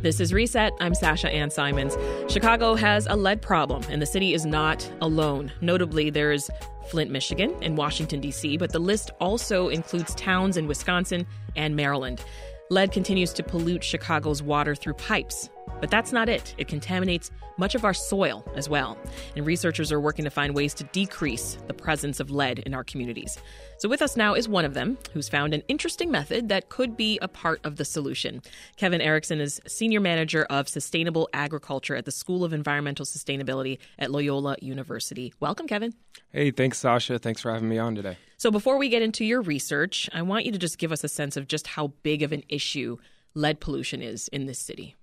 [0.00, 0.72] This is Reset.
[0.80, 1.96] I'm Sasha Ann Simons.
[2.32, 5.50] Chicago has a lead problem, and the city is not alone.
[5.60, 6.48] Notably, there's
[6.88, 12.24] Flint, Michigan, and Washington, D.C., but the list also includes towns in Wisconsin and Maryland.
[12.70, 15.48] Lead continues to pollute Chicago's water through pipes.
[15.80, 16.54] But that's not it.
[16.58, 18.98] It contaminates much of our soil as well.
[19.36, 22.84] And researchers are working to find ways to decrease the presence of lead in our
[22.84, 23.38] communities.
[23.78, 26.96] So, with us now is one of them who's found an interesting method that could
[26.96, 28.42] be a part of the solution.
[28.76, 34.10] Kevin Erickson is Senior Manager of Sustainable Agriculture at the School of Environmental Sustainability at
[34.10, 35.32] Loyola University.
[35.40, 35.94] Welcome, Kevin.
[36.32, 37.18] Hey, thanks, Sasha.
[37.18, 38.18] Thanks for having me on today.
[38.40, 41.08] So, before we get into your research, I want you to just give us a
[41.08, 42.96] sense of just how big of an issue
[43.34, 44.94] lead pollution is in this city.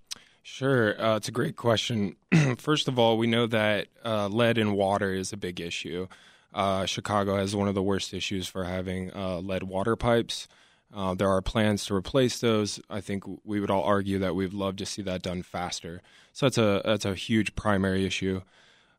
[0.41, 0.99] Sure.
[1.01, 2.15] Uh, it's a great question.
[2.57, 6.07] First of all, we know that uh, lead in water is a big issue.
[6.53, 10.47] Uh, Chicago has one of the worst issues for having uh, lead water pipes.
[10.93, 12.79] Uh, there are plans to replace those.
[12.89, 16.01] I think we would all argue that we'd love to see that done faster.
[16.31, 18.43] So that's a that's a huge primary issue.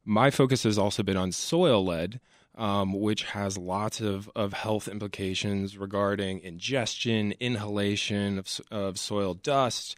[0.05, 2.21] My focus has also been on soil lead,
[2.57, 9.97] um, which has lots of, of health implications regarding ingestion, inhalation of, of soil dust,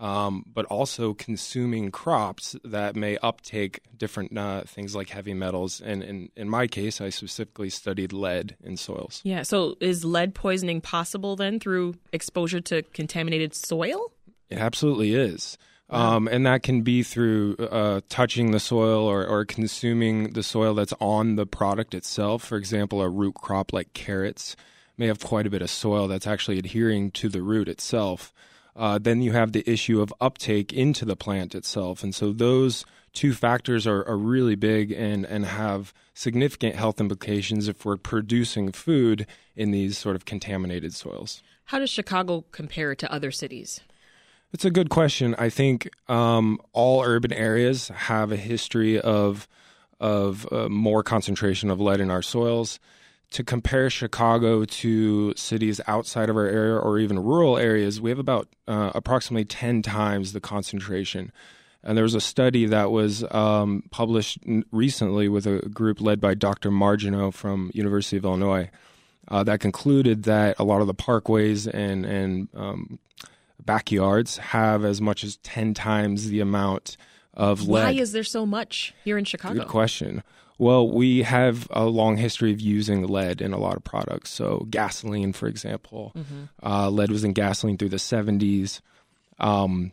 [0.00, 5.80] um, but also consuming crops that may uptake different uh, things like heavy metals.
[5.80, 9.20] And in, in my case, I specifically studied lead in soils.
[9.24, 9.42] Yeah.
[9.42, 14.12] So is lead poisoning possible then through exposure to contaminated soil?
[14.50, 15.56] It absolutely is.
[15.90, 20.74] Um, and that can be through uh, touching the soil or, or consuming the soil
[20.74, 22.42] that's on the product itself.
[22.42, 24.56] For example, a root crop like carrots
[24.96, 28.32] may have quite a bit of soil that's actually adhering to the root itself.
[28.76, 32.02] Uh, then you have the issue of uptake into the plant itself.
[32.02, 37.68] And so those two factors are, are really big and, and have significant health implications
[37.68, 41.42] if we're producing food in these sort of contaminated soils.
[41.66, 43.80] How does Chicago compare to other cities?
[44.54, 45.34] It's a good question.
[45.36, 49.48] I think um, all urban areas have a history of
[49.98, 52.78] of uh, more concentration of lead in our soils
[53.30, 58.18] to compare Chicago to cities outside of our area or even rural areas, we have
[58.20, 61.32] about uh, approximately 10 times the concentration.
[61.82, 64.38] And there was a study that was um, published
[64.70, 66.70] recently with a group led by Dr.
[66.70, 68.70] Margenot from University of Illinois
[69.28, 72.98] uh, that concluded that a lot of the parkways and, and um,
[73.66, 76.96] backyards have as much as 10 times the amount
[77.32, 77.84] of lead.
[77.84, 79.60] Why is there so much here in Chicago?
[79.60, 80.22] Good question.
[80.56, 84.30] Well, we have a long history of using lead in a lot of products.
[84.30, 86.44] So, gasoline, for example, mm-hmm.
[86.62, 88.80] uh, lead was in gasoline through the 70s.
[89.40, 89.92] Um,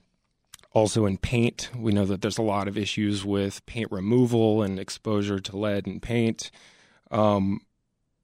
[0.74, 4.80] also, in paint, we know that there's a lot of issues with paint removal and
[4.80, 6.52] exposure to lead in paint.
[7.10, 7.62] Um,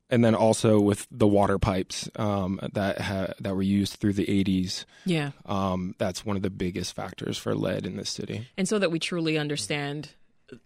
[0.09, 4.25] and then also with the water pipes um, that ha- that were used through the
[4.25, 4.85] 80s.
[5.05, 8.47] Yeah, um, that's one of the biggest factors for lead in this city.
[8.57, 10.11] And so that we truly understand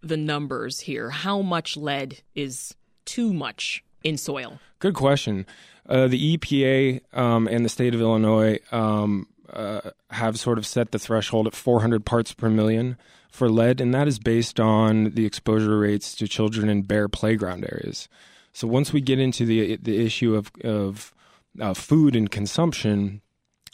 [0.02, 2.76] the numbers here, how much lead is
[3.06, 4.60] too much in soil?
[4.80, 5.46] Good question.
[5.88, 9.82] Uh, the EPA um, and the state of Illinois um, uh,
[10.12, 12.98] have sort of set the threshold at 400 parts per million
[13.32, 17.66] for lead, and that is based on the exposure rates to children in bare playground
[17.66, 18.08] areas.
[18.54, 21.14] So once we get into the the issue of of
[21.60, 23.22] uh, food and consumption,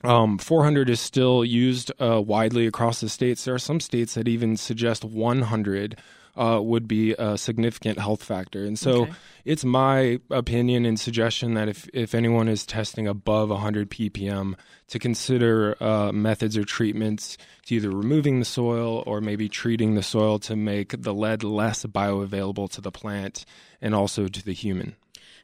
[0.03, 3.45] um, 400 is still used uh, widely across the states.
[3.45, 5.99] There are some states that even suggest 100
[6.37, 8.63] uh, would be a significant health factor.
[8.63, 9.13] And so okay.
[9.45, 14.55] it's my opinion and suggestion that if, if anyone is testing above 100 ppm,
[14.87, 20.03] to consider uh, methods or treatments to either removing the soil or maybe treating the
[20.03, 23.45] soil to make the lead less bioavailable to the plant
[23.81, 24.95] and also to the human.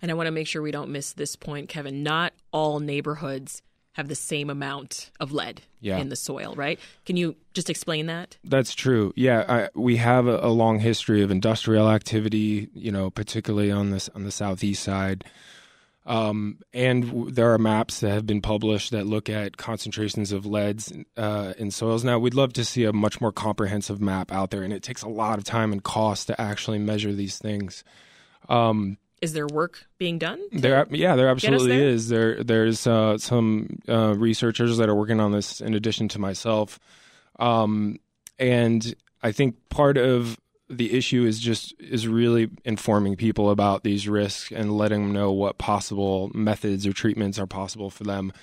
[0.02, 2.04] And I want to make sure we don't miss this point, Kevin.
[2.04, 3.62] Not all neighborhoods
[3.94, 5.98] have the same amount of lead yeah.
[5.98, 6.80] in the soil, right?
[7.06, 8.38] Can you just explain that?
[8.44, 9.14] That's true.
[9.16, 13.92] Yeah, I, we have a, a, long history of industrial activity, you know, particularly on
[13.92, 15.24] this on the southeast side.
[16.06, 20.46] Um, and w- there are maps that have been published that look at concentrations of
[20.46, 22.04] leads uh, in soils.
[22.04, 25.02] Now, we'd love to see a much more comprehensive map out there, and it takes
[25.04, 27.84] a lot of time and cost to actually measure these things.
[28.50, 30.42] Um, is there work being done?
[30.52, 31.88] There, yeah, there absolutely there?
[31.88, 32.10] is.
[32.10, 36.78] There, there's uh, some uh, researchers that are working on this in addition to myself,
[37.40, 38.00] um,
[38.38, 38.94] and
[39.24, 40.38] I think part of
[40.70, 45.32] the issue is just is really informing people about these risks and letting them know
[45.32, 48.34] what possible methods or treatments are possible for them.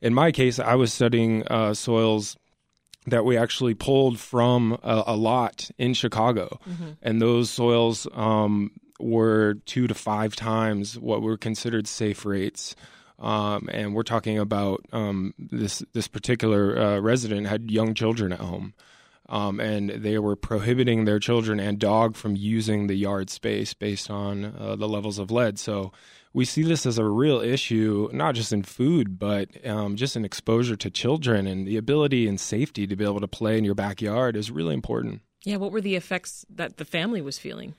[0.00, 2.36] In my case, I was studying uh, soils
[3.06, 6.90] that we actually pulled from a, a lot in Chicago, mm-hmm.
[7.02, 12.74] and those soils um, were two to five times what were considered safe rates.
[13.18, 18.40] Um, and we're talking about um, this this particular uh, resident had young children at
[18.40, 18.74] home,
[19.28, 24.10] um, and they were prohibiting their children and dog from using the yard space based
[24.10, 25.58] on uh, the levels of lead.
[25.60, 25.92] So
[26.32, 30.24] we see this as a real issue, not just in food, but um, just in
[30.24, 33.76] exposure to children and the ability and safety to be able to play in your
[33.76, 35.22] backyard is really important.
[35.44, 37.74] Yeah, what were the effects that the family was feeling?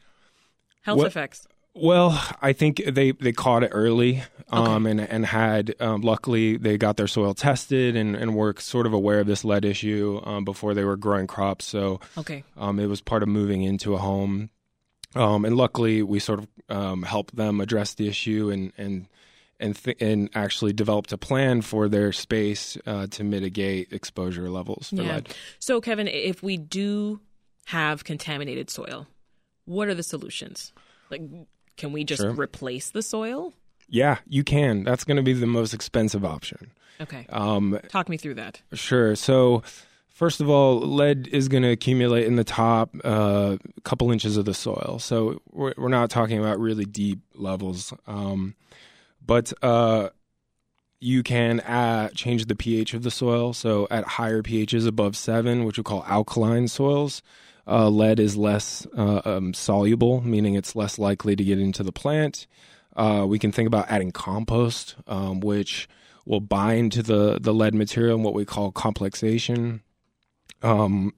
[0.85, 1.47] Health well, effects.
[1.73, 4.91] Well, I think they, they caught it early um, okay.
[4.91, 8.93] and, and had, um, luckily, they got their soil tested and, and were sort of
[8.93, 11.65] aware of this lead issue um, before they were growing crops.
[11.65, 12.43] So okay.
[12.55, 14.51] Um, it was part of moving into a home.
[15.15, 19.07] Um, and luckily, we sort of um, helped them address the issue and, and
[19.59, 24.89] and th- and actually developed a plan for their space uh, to mitigate exposure levels
[24.89, 25.15] for yeah.
[25.15, 25.35] lead.
[25.59, 27.21] So, Kevin, if we do
[27.65, 29.07] have contaminated soil,
[29.65, 30.73] what are the solutions?
[31.09, 31.21] Like,
[31.77, 32.31] can we just sure.
[32.31, 33.53] replace the soil?
[33.88, 34.83] Yeah, you can.
[34.83, 36.71] That's going to be the most expensive option.
[37.00, 37.25] Okay.
[37.29, 38.62] Um, Talk me through that.
[38.73, 39.15] Sure.
[39.15, 39.63] So,
[40.07, 44.45] first of all, lead is going to accumulate in the top uh, couple inches of
[44.45, 44.97] the soil.
[45.00, 47.94] So, we're, we're not talking about really deep levels.
[48.07, 48.56] Um,
[49.23, 50.09] but uh,
[51.00, 53.53] you can add, change the pH of the soil.
[53.53, 57.21] So, at higher pHs above seven, which we call alkaline soils,
[57.67, 61.91] uh, lead is less uh, um, soluble, meaning it's less likely to get into the
[61.91, 62.47] plant.
[62.95, 65.89] Uh, we can think about adding compost, um, which
[66.25, 69.81] will bind to the, the lead material in what we call complexation.
[70.62, 71.13] Um,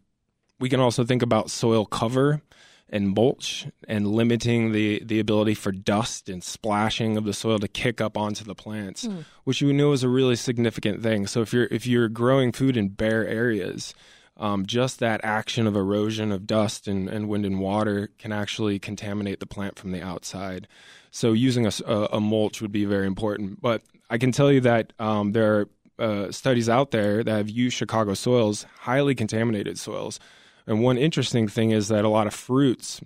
[0.60, 2.42] we can also think about soil cover
[2.90, 7.68] and mulch and limiting the, the ability for dust and splashing of the soil to
[7.68, 9.26] kick up onto the plants, mm.
[9.44, 11.28] which we know is a really significant thing.
[11.28, 13.94] So if you're if you're growing food in bare areas,
[14.38, 18.80] um, just that action of erosion of dust and, and wind and water can actually
[18.80, 20.68] contaminate the plant from the outside.
[21.12, 21.72] So using a,
[22.12, 23.62] a mulch would be very important.
[23.62, 25.70] But I can tell you that um, there are
[26.00, 30.20] uh, studies out there that have used Chicago soils, highly contaminated soils.
[30.68, 33.02] And one interesting thing is that a lot of fruits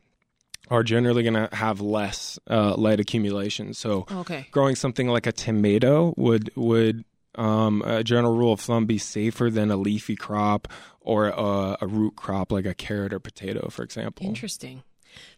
[0.70, 3.74] are generally going to have less uh, lead accumulation.
[3.74, 4.48] So, okay.
[4.52, 7.04] growing something like a tomato would would
[7.36, 10.68] um, a general rule of thumb be safer than a leafy crop
[11.00, 14.26] or a, a root crop like a carrot or potato, for example.
[14.26, 14.84] Interesting.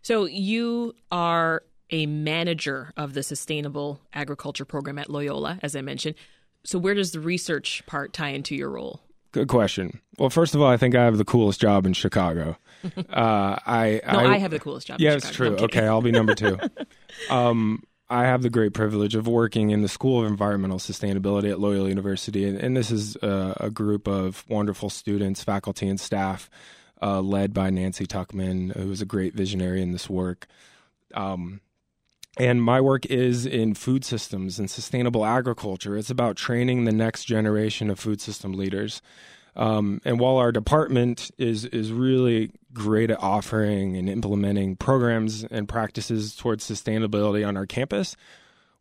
[0.02, 6.16] So you are a manager of the sustainable agriculture program at Loyola, as I mentioned.
[6.64, 9.02] So where does the research part tie into your role?
[9.32, 10.00] Good question.
[10.18, 12.58] Well, first of all, I think I have the coolest job in Chicago.
[13.10, 15.00] Uh, I no, I, I, have the coolest job.
[15.00, 15.56] Yeah, it's true.
[15.56, 16.60] okay, I'll be number two.
[17.30, 17.82] um,
[18.14, 21.90] I have the great privilege of working in the School of Environmental Sustainability at Loyola
[21.90, 26.48] University, and, and this is a, a, group of wonderful students, faculty, and staff,
[27.02, 30.46] uh, led by Nancy Tuchman, who is a great visionary in this work.
[31.16, 31.62] Um,
[32.38, 35.98] and my work is in food systems and sustainable agriculture.
[35.98, 39.02] It's about training the next generation of food system leaders.
[39.56, 45.68] Um, and while our department is is really great at offering and implementing programs and
[45.68, 48.16] practices towards sustainability on our campus,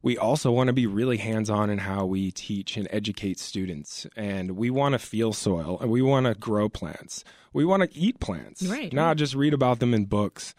[0.02, 4.06] we also want to be really hands on in how we teach and educate students.
[4.16, 7.24] And we want to feel soil and we want to grow plants.
[7.52, 9.16] We want to eat plants, right, not right.
[9.16, 10.54] just read about them in books.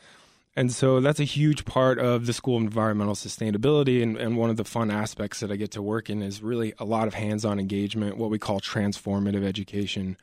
[0.56, 4.03] And so that's a huge part of the School of Environmental Sustainability.
[4.03, 6.75] And, and, one of the fun aspects that I get to work in is really
[6.77, 10.15] a lot of hands on engagement, what we call transformative education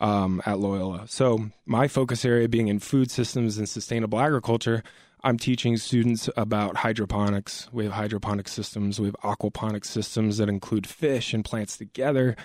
[0.00, 1.06] um, at Loyola.
[1.08, 4.82] So, my focus area being in food systems and sustainable agriculture,
[5.22, 7.68] I'm teaching students about hydroponics.
[7.72, 12.36] We have hydroponic systems, we have aquaponic systems that include fish and plants together.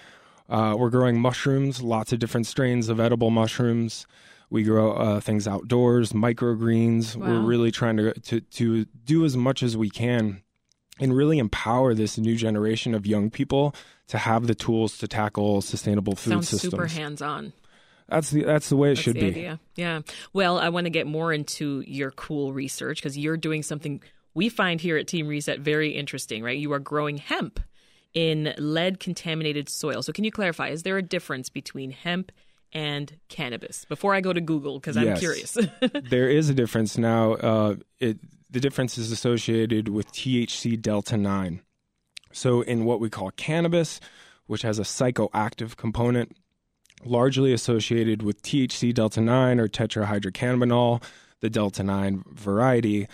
[0.49, 4.05] Uh, we're growing mushrooms, lots of different strains of edible mushrooms.
[4.49, 7.15] We grow uh, things outdoors, microgreens.
[7.15, 7.27] Wow.
[7.27, 10.43] We're really trying to, to to do as much as we can
[10.99, 13.73] and really empower this new generation of young people
[14.13, 16.71] to have the tools to tackle sustainable food Sounds systems.
[16.71, 17.51] Super hands-on.
[18.07, 19.25] That's the that's the way it that's should be.
[19.25, 19.59] Idea.
[19.75, 20.01] Yeah.
[20.33, 24.03] Well, I want to get more into your cool research because you're doing something
[24.35, 26.43] we find here at Team Reset very interesting.
[26.43, 26.59] Right?
[26.59, 27.59] You are growing hemp
[28.13, 30.03] in lead contaminated soil.
[30.03, 30.67] So, can you clarify?
[30.67, 32.31] Is there a difference between hemp
[32.71, 35.19] and cannabis before I go to Google because I'm yes.
[35.19, 35.57] curious.
[36.09, 37.33] there is a difference now.
[37.33, 38.19] Uh, it,
[38.51, 41.61] the difference is associated with THC delta 9.
[42.33, 43.99] So, in what we call cannabis,
[44.47, 46.35] which has a psychoactive component,
[47.05, 51.03] largely associated with THC delta 9 or tetrahydrocannabinol,
[51.41, 53.07] the delta 9 variety,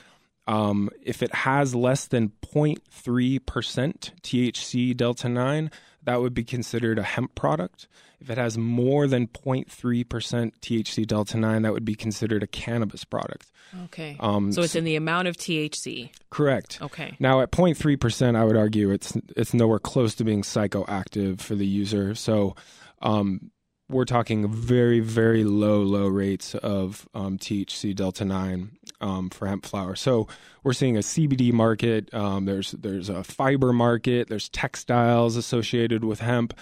[0.48, 5.72] um, if it has less than 0.3% THC delta 9,
[6.04, 7.88] that would be considered a hemp product.
[8.20, 13.04] If it has more than 0.3% THC delta 9, that would be considered a cannabis
[13.04, 13.52] product.
[13.86, 14.18] Okay.
[14.20, 16.12] Um, so it's in the amount of THC.
[16.30, 16.80] Correct.
[16.82, 17.16] Okay.
[17.20, 21.68] Now at 0.3%, I would argue it's it's nowhere close to being psychoactive for the
[21.68, 22.16] user.
[22.16, 22.56] So
[23.02, 23.52] um,
[23.90, 29.66] we're talking very, very low, low rates of um, THC delta nine um, for hemp
[29.66, 29.96] flower.
[29.96, 30.28] So
[30.64, 32.14] we're seeing a CBD market.
[32.14, 34.30] Um, there's there's a fiber market.
[34.30, 36.58] There's textiles associated with hemp,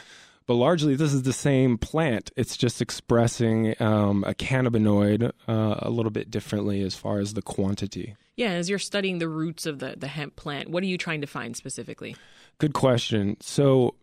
[0.45, 2.31] but largely this is the same plant.
[2.37, 7.41] It's just expressing um, a cannabinoid uh, a little bit differently as far as the
[7.41, 8.15] quantity.
[8.37, 11.21] Yeah, as you're studying the roots of the the hemp plant, what are you trying
[11.21, 12.15] to find specifically?
[12.59, 13.37] Good question.
[13.41, 13.95] So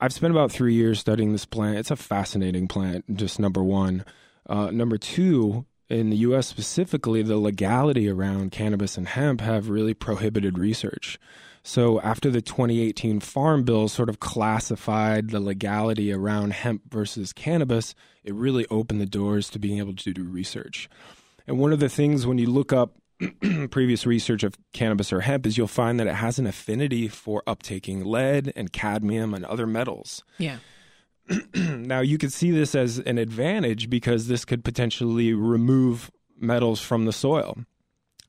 [0.00, 1.78] I've spent about three years studying this plant.
[1.78, 4.04] It's a fascinating plant, just number one.
[4.48, 9.94] Uh, number two, in the US specifically, the legality around cannabis and hemp have really
[9.94, 11.18] prohibited research.
[11.64, 17.94] So, after the 2018 Farm Bill sort of classified the legality around hemp versus cannabis,
[18.22, 20.88] it really opened the doors to being able to do research.
[21.46, 22.94] And one of the things when you look up
[23.70, 27.42] previous research of cannabis or hemp is you'll find that it has an affinity for
[27.46, 30.22] uptaking lead and cadmium and other metals.
[30.38, 30.58] Yeah.
[31.54, 37.04] now you could see this as an advantage because this could potentially remove metals from
[37.04, 37.58] the soil.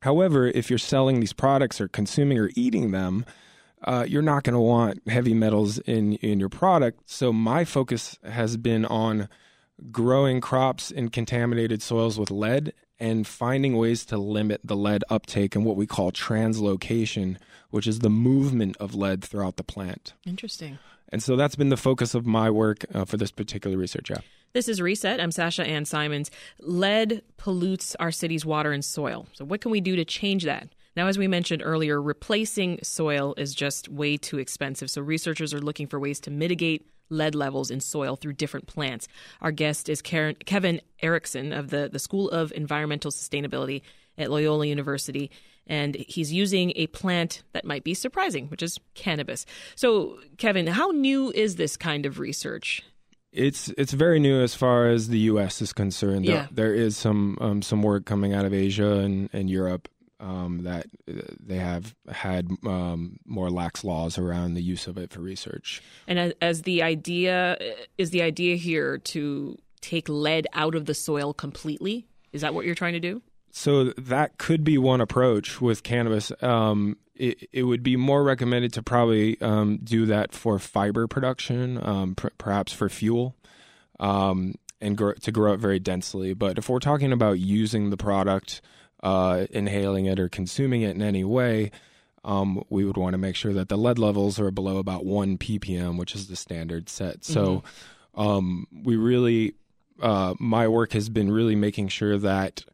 [0.00, 3.24] However, if you're selling these products or consuming or eating them,
[3.84, 7.08] uh, you're not going to want heavy metals in in your product.
[7.08, 9.28] So my focus has been on
[9.90, 15.56] growing crops in contaminated soils with lead and finding ways to limit the lead uptake
[15.56, 17.38] and what we call translocation,
[17.70, 20.12] which is the movement of lead throughout the plant.
[20.26, 20.78] Interesting.
[21.08, 24.10] And so that's been the focus of my work uh, for this particular research.
[24.10, 24.18] Yeah.
[24.52, 25.20] This is Reset.
[25.20, 26.30] I'm Sasha Ann Simons.
[26.60, 29.26] Lead pollutes our city's water and soil.
[29.32, 30.68] So, what can we do to change that?
[30.96, 34.90] Now, as we mentioned earlier, replacing soil is just way too expensive.
[34.90, 39.08] So, researchers are looking for ways to mitigate lead levels in soil through different plants.
[39.40, 43.82] Our guest is Karen, Kevin Erickson of the, the School of Environmental Sustainability
[44.16, 45.30] at Loyola University.
[45.66, 49.46] And he's using a plant that might be surprising, which is cannabis.
[49.76, 52.82] So, Kevin, how new is this kind of research?
[53.32, 55.62] It's it's very new as far as the U.S.
[55.62, 56.24] is concerned.
[56.24, 56.48] Yeah.
[56.50, 59.88] There, there is some um, some work coming out of Asia and, and Europe
[60.20, 65.10] um, that uh, they have had um, more lax laws around the use of it
[65.10, 65.82] for research.
[66.06, 67.58] And as, as, the idea
[67.98, 72.06] is the idea here to take lead out of the soil completely.
[72.32, 73.22] Is that what you're trying to do?
[73.50, 76.30] So that could be one approach with cannabis.
[76.42, 81.78] Um, it, it, would be more recommended to probably um, do that for fiber production,
[81.82, 83.34] um, pr- perhaps for fuel
[83.98, 86.32] um, and grow, to grow it very densely.
[86.34, 88.62] But if we're talking about using the product
[89.02, 91.70] uh, inhaling it or consuming it in any way,
[92.24, 95.38] um, we would want to make sure that the lead levels are below about 1
[95.38, 97.24] ppm, which is the standard set.
[97.24, 97.62] So
[98.14, 98.20] mm-hmm.
[98.20, 99.54] um, we really,
[100.02, 102.64] uh, my work has been really making sure that.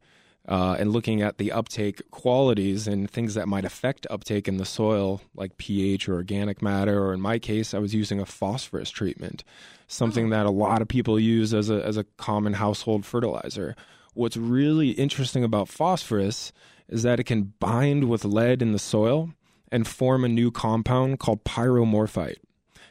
[0.49, 4.65] Uh, and looking at the uptake qualities and things that might affect uptake in the
[4.65, 8.91] soil, like pH or organic matter, or in my case, I was using a phosphorus
[8.91, 9.43] treatment,
[9.89, 10.31] something oh.
[10.31, 13.75] that a lot of people use as a as a common household fertilizer.
[14.17, 16.53] What's really interesting about phosphorus
[16.89, 19.31] is that it can bind with lead in the soil
[19.71, 22.39] and form a new compound called pyromorphite.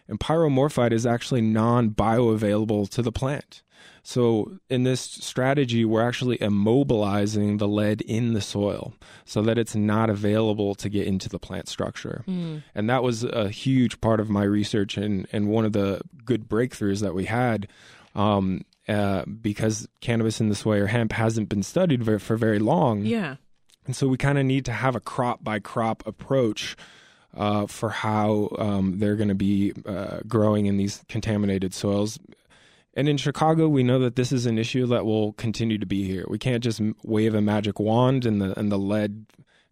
[0.08, 3.64] And pyromorphite is actually non bioavailable to the plant.
[4.04, 8.94] So, in this strategy, we're actually immobilizing the lead in the soil
[9.26, 12.24] so that it's not available to get into the plant structure.
[12.28, 12.62] Mm.
[12.76, 16.48] And that was a huge part of my research and, and one of the good
[16.48, 17.68] breakthroughs that we had.
[18.14, 22.60] Um, uh, because cannabis in this way or hemp hasn't been studied for, for very
[22.60, 23.06] long.
[23.06, 23.36] Yeah.
[23.86, 26.76] And so we kind of need to have a crop by crop approach
[27.36, 32.18] uh, for how um, they're going to be uh, growing in these contaminated soils.
[32.96, 36.06] And in Chicago, we know that this is an issue that will continue to be
[36.06, 36.26] here.
[36.30, 39.26] We can't just wave a magic wand and the and the lead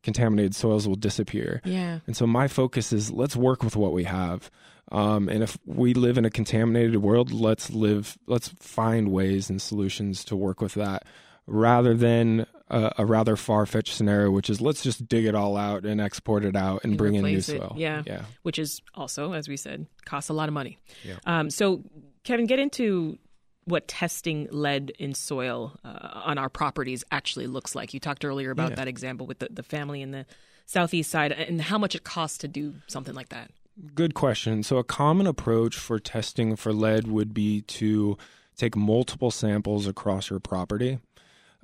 [0.03, 1.61] contaminated soils will disappear.
[1.63, 1.99] Yeah.
[2.05, 4.51] And so my focus is let's work with what we have.
[4.91, 9.61] Um, and if we live in a contaminated world, let's live, let's find ways and
[9.61, 11.05] solutions to work with that
[11.47, 15.57] rather than a, a rather far fetched scenario, which is let's just dig it all
[15.57, 17.73] out and export it out and, and bring in new soil.
[17.77, 18.03] Yeah.
[18.05, 18.23] yeah.
[18.43, 20.77] Which is also, as we said, costs a lot of money.
[21.03, 21.15] Yeah.
[21.25, 21.83] Um, so,
[22.23, 23.17] Kevin, get into
[23.65, 27.93] what testing lead in soil uh, on our properties actually looks like.
[27.93, 28.75] You talked earlier about yeah.
[28.75, 30.25] that example with the, the family in the
[30.65, 33.51] southeast side and how much it costs to do something like that.
[33.95, 34.63] Good question.
[34.63, 38.17] So, a common approach for testing for lead would be to
[38.55, 40.99] take multiple samples across your property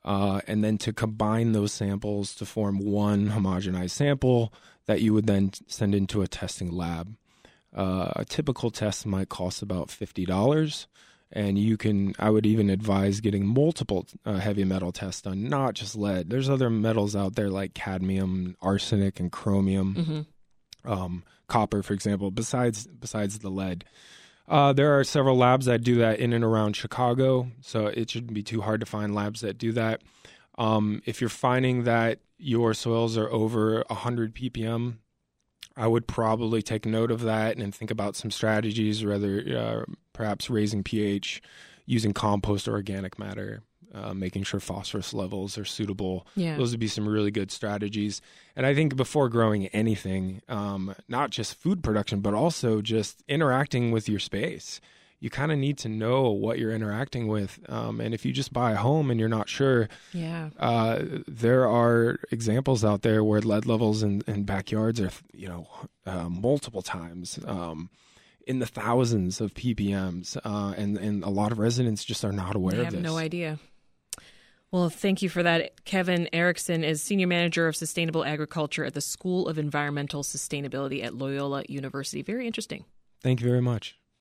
[0.04, 4.54] uh, and then to combine those samples to form one homogenized sample
[4.86, 7.16] that you would then send into a testing lab.
[7.76, 10.88] Uh, a typical test might cost about fifty dollars,
[11.32, 12.16] and you can.
[12.18, 16.32] I would even advise getting multiple uh, heavy metal tests done, not just lead.
[16.32, 20.22] There's other metals out there like cadmium, arsenic, and chromium, mm-hmm.
[20.86, 22.32] Um, copper, for example.
[22.32, 23.86] Besides besides the lead.
[24.48, 28.34] Uh, there are several labs that do that in and around Chicago, so it shouldn't
[28.34, 30.02] be too hard to find labs that do that.
[30.58, 34.96] Um, if you're finding that your soils are over 100 ppm,
[35.78, 40.50] I would probably take note of that and think about some strategies, rather uh, perhaps
[40.50, 41.42] raising pH,
[41.90, 43.64] using compost or organic matter,
[43.96, 46.28] uh, making sure phosphorus levels are suitable.
[46.36, 46.56] Yeah.
[46.56, 48.22] Those would be some really good strategies.
[48.56, 53.92] And I think before growing anything, um, not just food production, but also just interacting
[53.92, 54.80] with your space,
[55.20, 57.60] you kind of need to know what you're interacting with.
[57.68, 61.68] Um, and if you just buy a home and you're not sure, yeah, uh, there
[61.68, 65.68] are examples out there where lead levels in, in backyards are, you know,
[66.06, 67.40] uh, multiple times.
[67.46, 67.90] Um,
[68.50, 72.56] in the thousands of ppms, uh, and and a lot of residents just are not
[72.56, 72.94] aware they of this.
[72.96, 73.60] I have no idea.
[74.72, 75.86] Well, thank you for that.
[75.86, 81.14] Kevin Erickson is Senior Manager of Sustainable Agriculture at the School of Environmental Sustainability at
[81.16, 82.24] Loyola University.
[82.24, 82.86] Very interesting.
[83.22, 83.99] Thank you very much.